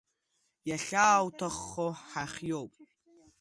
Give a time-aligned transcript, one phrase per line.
[0.69, 2.73] Иахьаауҭаххо ҳахиоуп!